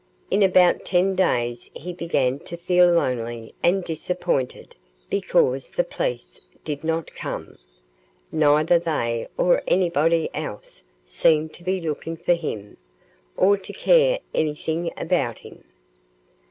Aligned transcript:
In 0.31 0.41
about 0.41 0.83
ten 0.83 1.13
days 1.13 1.69
he 1.75 1.93
began 1.93 2.39
to 2.39 2.57
feel 2.57 2.89
lonely 2.91 3.53
and 3.61 3.83
disappointed 3.83 4.75
because 5.11 5.69
the 5.69 5.83
police 5.83 6.41
did 6.63 6.83
not 6.83 7.13
come; 7.13 7.59
neither 8.31 8.79
they 8.79 9.27
or 9.37 9.61
anybody 9.67 10.27
else 10.33 10.81
seemed 11.05 11.53
to 11.53 11.63
be 11.63 11.79
looking 11.79 12.17
for 12.17 12.33
him, 12.33 12.77
or 13.37 13.57
to 13.59 13.73
care 13.73 14.17
anything 14.33 14.91
about 14.97 15.37
him. 15.37 15.65